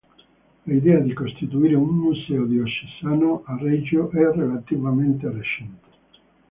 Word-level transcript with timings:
L'idea 0.65 0.97
di 0.97 1.13
costituire 1.13 1.75
un 1.75 1.89
Museo 1.95 2.45
diocesano 2.47 3.43
a 3.45 3.55
Reggio 3.59 4.09
è 4.09 4.35
relativamente 4.35 5.29
recente. 5.29 5.89